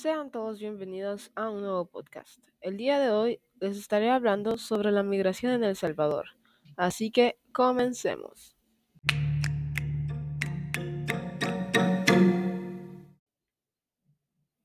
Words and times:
Sean 0.00 0.30
todos 0.30 0.58
bienvenidos 0.58 1.30
a 1.34 1.50
un 1.50 1.60
nuevo 1.60 1.84
podcast. 1.84 2.42
El 2.62 2.78
día 2.78 2.98
de 2.98 3.10
hoy 3.10 3.42
les 3.60 3.76
estaré 3.76 4.08
hablando 4.08 4.56
sobre 4.56 4.92
la 4.92 5.02
migración 5.02 5.52
en 5.52 5.62
El 5.62 5.76
Salvador. 5.76 6.24
Así 6.74 7.10
que 7.10 7.38
comencemos. 7.52 8.56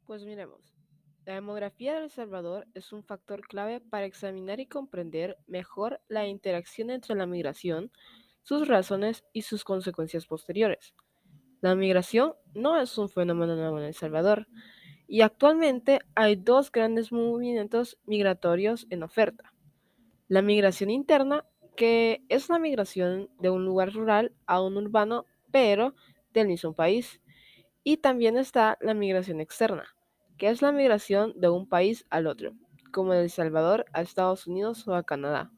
Pues 0.05 0.23
miremos. 0.23 0.73
La 1.25 1.34
demografía 1.34 1.95
de 1.95 2.05
El 2.05 2.11
Salvador 2.11 2.65
es 2.73 2.93
un 2.93 3.04
factor 3.04 3.41
clave 3.41 3.81
para 3.81 4.05
examinar 4.05 4.61
y 4.61 4.67
comprender 4.67 5.38
mejor 5.47 5.99
la 6.07 6.25
interacción 6.25 6.91
entre 6.91 7.13
la 7.13 7.25
migración, 7.25 7.91
sus 8.41 8.70
razones 8.70 9.25
y 9.33 9.41
sus 9.41 9.65
consecuencias 9.65 10.27
posteriores. 10.27 10.95
La 11.59 11.75
migración 11.75 12.36
no 12.54 12.79
es 12.79 12.97
un 12.97 13.09
fenómeno 13.09 13.57
nuevo 13.57 13.79
en 13.79 13.86
El 13.88 13.95
Salvador, 13.95 14.47
y 15.07 15.21
actualmente 15.21 15.99
hay 16.16 16.35
dos 16.35 16.71
grandes 16.71 17.11
movimientos 17.11 17.98
migratorios 18.05 18.88
en 18.89 19.03
oferta. 19.03 19.53
La 20.27 20.41
migración 20.41 20.89
interna, 20.89 21.45
que 21.75 22.23
es 22.30 22.49
la 22.49 22.59
migración 22.59 23.30
de 23.39 23.49
un 23.49 23.66
lugar 23.66 23.94
rural 23.94 24.33
a 24.47 24.61
un 24.61 24.77
urbano, 24.77 25.25
pero 25.52 25.94
del 26.33 26.47
mismo 26.47 26.73
país. 26.73 27.21
Y 27.83 27.97
también 27.97 28.38
está 28.38 28.77
la 28.81 28.94
migración 28.94 29.39
externa, 29.39 29.95
que 30.38 30.49
es 30.49 30.61
la 30.61 30.71
migración 30.71 31.33
de 31.35 31.49
un 31.49 31.67
país 31.67 32.05
al 32.09 32.27
otro, 32.27 32.53
como 32.91 33.13
de 33.13 33.23
El 33.23 33.30
Salvador 33.30 33.85
a 33.94 34.02
Estados 34.02 34.47
Unidos 34.47 34.88
o 34.88 34.95
a 34.95 35.03
Canadá. 35.03 35.52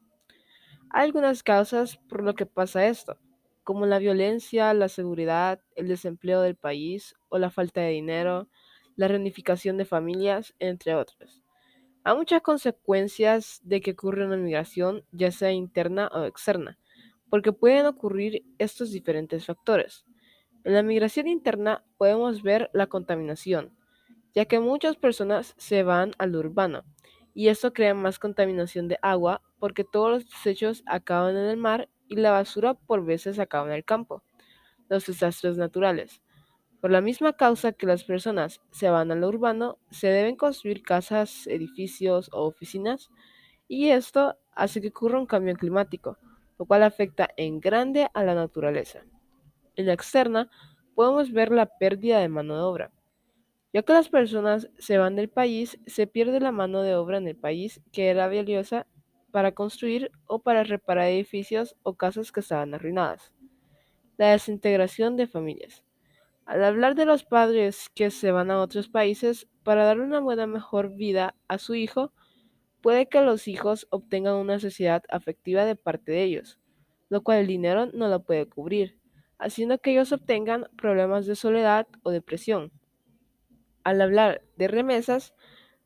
Hay 0.90 1.04
algunas 1.04 1.42
causas 1.42 1.96
por 2.08 2.22
lo 2.22 2.34
que 2.34 2.46
pasa 2.46 2.86
esto, 2.86 3.18
como 3.64 3.86
la 3.86 3.98
violencia, 3.98 4.72
la 4.74 4.88
seguridad, 4.88 5.60
el 5.74 5.88
desempleo 5.88 6.40
del 6.40 6.56
país 6.56 7.14
o 7.28 7.38
la 7.38 7.50
falta 7.50 7.80
de 7.80 7.90
dinero, 7.90 8.48
la 8.98 9.06
reunificación 9.06 9.76
de 9.78 9.84
familias, 9.84 10.56
entre 10.58 10.96
otros. 10.96 11.40
Hay 12.02 12.16
muchas 12.16 12.42
consecuencias 12.42 13.60
de 13.62 13.80
que 13.80 13.92
ocurre 13.92 14.26
una 14.26 14.36
migración, 14.36 15.04
ya 15.12 15.30
sea 15.30 15.52
interna 15.52 16.08
o 16.12 16.24
externa, 16.24 16.78
porque 17.30 17.52
pueden 17.52 17.86
ocurrir 17.86 18.42
estos 18.58 18.90
diferentes 18.90 19.46
factores. 19.46 20.04
En 20.64 20.74
la 20.74 20.82
migración 20.82 21.28
interna 21.28 21.84
podemos 21.96 22.42
ver 22.42 22.70
la 22.72 22.88
contaminación, 22.88 23.72
ya 24.34 24.46
que 24.46 24.58
muchas 24.58 24.96
personas 24.96 25.54
se 25.58 25.84
van 25.84 26.10
al 26.18 26.34
urbano, 26.34 26.82
y 27.34 27.48
esto 27.48 27.72
crea 27.72 27.94
más 27.94 28.18
contaminación 28.18 28.88
de 28.88 28.98
agua 29.00 29.42
porque 29.60 29.84
todos 29.84 30.10
los 30.10 30.24
desechos 30.28 30.82
acaban 30.86 31.36
en 31.36 31.44
el 31.44 31.56
mar 31.56 31.88
y 32.08 32.16
la 32.16 32.32
basura 32.32 32.74
por 32.74 33.04
veces 33.04 33.38
acaba 33.38 33.68
en 33.68 33.74
el 33.74 33.84
campo. 33.84 34.24
Los 34.88 35.06
desastres 35.06 35.56
naturales. 35.56 36.20
Por 36.80 36.92
la 36.92 37.00
misma 37.00 37.32
causa 37.32 37.72
que 37.72 37.86
las 37.86 38.04
personas 38.04 38.60
se 38.70 38.88
van 38.88 39.10
a 39.10 39.16
lo 39.16 39.28
urbano, 39.28 39.78
se 39.90 40.06
deben 40.06 40.36
construir 40.36 40.82
casas, 40.82 41.48
edificios 41.48 42.30
o 42.32 42.46
oficinas, 42.46 43.10
y 43.66 43.88
esto 43.88 44.36
hace 44.54 44.80
que 44.80 44.88
ocurra 44.88 45.18
un 45.18 45.26
cambio 45.26 45.54
climático, 45.56 46.18
lo 46.56 46.66
cual 46.66 46.84
afecta 46.84 47.28
en 47.36 47.58
grande 47.58 48.08
a 48.14 48.22
la 48.22 48.34
naturaleza. 48.34 49.04
En 49.74 49.86
la 49.86 49.92
externa, 49.92 50.50
podemos 50.94 51.32
ver 51.32 51.50
la 51.50 51.66
pérdida 51.66 52.20
de 52.20 52.28
mano 52.28 52.54
de 52.54 52.62
obra. 52.62 52.92
Ya 53.72 53.82
que 53.82 53.92
las 53.92 54.08
personas 54.08 54.70
se 54.78 54.98
van 54.98 55.16
del 55.16 55.28
país, 55.28 55.78
se 55.86 56.06
pierde 56.06 56.40
la 56.40 56.52
mano 56.52 56.82
de 56.82 56.94
obra 56.94 57.18
en 57.18 57.28
el 57.28 57.36
país 57.36 57.80
que 57.92 58.08
era 58.08 58.28
valiosa 58.28 58.86
para 59.32 59.52
construir 59.52 60.10
o 60.26 60.40
para 60.40 60.64
reparar 60.64 61.08
edificios 61.08 61.76
o 61.82 61.94
casas 61.94 62.32
que 62.32 62.40
estaban 62.40 62.72
arruinadas. 62.74 63.32
La 64.16 64.30
desintegración 64.30 65.16
de 65.16 65.26
familias. 65.26 65.84
Al 66.48 66.64
hablar 66.64 66.94
de 66.94 67.04
los 67.04 67.24
padres 67.24 67.90
que 67.94 68.10
se 68.10 68.32
van 68.32 68.50
a 68.50 68.62
otros 68.62 68.88
países 68.88 69.46
para 69.64 69.84
dar 69.84 70.00
una 70.00 70.20
buena 70.20 70.46
mejor 70.46 70.94
vida 70.94 71.34
a 71.46 71.58
su 71.58 71.74
hijo, 71.74 72.14
puede 72.80 73.06
que 73.06 73.20
los 73.20 73.48
hijos 73.48 73.86
obtengan 73.90 74.36
una 74.36 74.58
sociedad 74.58 75.02
afectiva 75.10 75.66
de 75.66 75.76
parte 75.76 76.10
de 76.10 76.22
ellos, 76.22 76.58
lo 77.10 77.22
cual 77.22 77.40
el 77.40 77.48
dinero 77.48 77.90
no 77.92 78.08
lo 78.08 78.22
puede 78.22 78.48
cubrir, 78.48 78.98
haciendo 79.38 79.76
que 79.76 79.90
ellos 79.90 80.10
obtengan 80.10 80.68
problemas 80.78 81.26
de 81.26 81.36
soledad 81.36 81.86
o 82.02 82.10
depresión. 82.10 82.72
Al 83.84 84.00
hablar 84.00 84.40
de 84.56 84.68
remesas, 84.68 85.34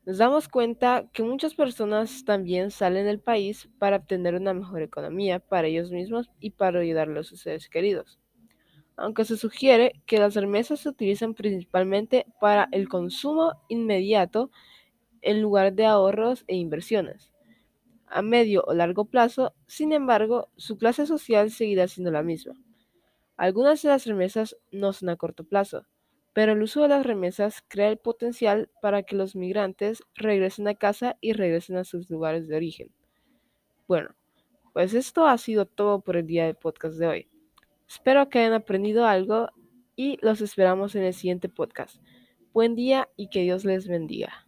nos 0.05 0.17
damos 0.17 0.47
cuenta 0.47 1.09
que 1.11 1.23
muchas 1.23 1.55
personas 1.55 2.23
también 2.23 2.71
salen 2.71 3.05
del 3.05 3.19
país 3.19 3.67
para 3.79 3.97
obtener 3.97 4.35
una 4.35 4.53
mejor 4.53 4.81
economía 4.81 5.41
para 5.41 5.67
ellos 5.67 5.91
mismos 5.91 6.31
y 6.39 6.51
para 6.51 6.79
ayudar 6.79 7.09
a 7.17 7.23
sus 7.23 7.41
seres 7.41 7.67
queridos 7.67 8.22
aunque 8.95 9.25
se 9.25 9.37
sugiere 9.37 10.01
que 10.05 10.19
las 10.19 10.35
remesas 10.35 10.81
se 10.81 10.89
utilizan 10.89 11.33
principalmente 11.33 12.25
para 12.39 12.67
el 12.71 12.87
consumo 12.89 13.53
inmediato 13.67 14.51
en 15.21 15.41
lugar 15.41 15.73
de 15.73 15.85
ahorros 15.85 16.43
e 16.47 16.55
inversiones. 16.55 17.31
A 18.07 18.21
medio 18.21 18.63
o 18.67 18.73
largo 18.73 19.05
plazo, 19.05 19.53
sin 19.67 19.91
embargo, 19.91 20.49
su 20.57 20.77
clase 20.77 21.07
social 21.07 21.49
seguirá 21.49 21.87
siendo 21.87 22.11
la 22.11 22.21
misma. 22.21 22.53
Algunas 23.37 23.81
de 23.81 23.89
las 23.89 24.05
remesas 24.05 24.55
no 24.71 24.93
son 24.93 25.09
a 25.09 25.15
corto 25.15 25.43
plazo, 25.43 25.87
pero 26.33 26.51
el 26.51 26.61
uso 26.61 26.81
de 26.81 26.89
las 26.89 27.05
remesas 27.05 27.63
crea 27.67 27.89
el 27.89 27.97
potencial 27.97 28.69
para 28.81 29.03
que 29.03 29.15
los 29.15 29.35
migrantes 29.35 30.03
regresen 30.15 30.67
a 30.67 30.75
casa 30.75 31.17
y 31.21 31.33
regresen 31.33 31.77
a 31.77 31.83
sus 31.83 32.09
lugares 32.09 32.47
de 32.47 32.55
origen. 32.55 32.91
Bueno, 33.87 34.15
pues 34.73 34.93
esto 34.93 35.25
ha 35.25 35.37
sido 35.37 35.65
todo 35.65 36.01
por 36.01 36.17
el 36.17 36.27
día 36.27 36.45
del 36.45 36.55
podcast 36.55 36.97
de 36.97 37.07
hoy. 37.07 37.32
Espero 37.93 38.27
que 38.27 38.39
hayan 38.39 38.53
aprendido 38.53 39.05
algo 39.05 39.49
y 39.95 40.17
los 40.23 40.41
esperamos 40.41 40.95
en 40.95 41.03
el 41.03 41.13
siguiente 41.13 41.47
podcast. 41.47 41.97
Buen 42.51 42.73
día 42.73 43.07
y 43.15 43.29
que 43.29 43.43
Dios 43.43 43.65
les 43.65 43.87
bendiga. 43.87 44.47